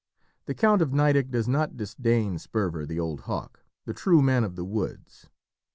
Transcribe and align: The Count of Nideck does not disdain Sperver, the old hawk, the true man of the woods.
The 0.47 0.55
Count 0.55 0.81
of 0.81 0.91
Nideck 0.93 1.29
does 1.29 1.47
not 1.47 1.77
disdain 1.77 2.39
Sperver, 2.39 2.87
the 2.87 2.99
old 2.99 3.19
hawk, 3.29 3.59
the 3.85 3.93
true 3.93 4.23
man 4.23 4.43
of 4.43 4.55
the 4.55 4.65
woods. 4.65 5.27